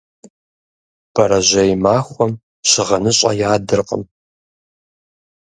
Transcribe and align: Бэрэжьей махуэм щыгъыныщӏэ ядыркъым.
Бэрэжьей 1.13 1.71
махуэм 1.83 2.31
щыгъыныщӏэ 2.69 3.31
ядыркъым. 3.51 4.03